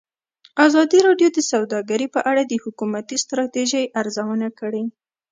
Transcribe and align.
ازادي 0.65 0.99
راډیو 1.07 1.29
د 1.33 1.39
سوداګري 1.51 2.07
په 2.15 2.19
اړه 2.29 2.41
د 2.45 2.53
حکومتي 2.63 3.17
ستراتیژۍ 3.23 3.85
ارزونه 3.99 4.47
کړې. 4.59 4.83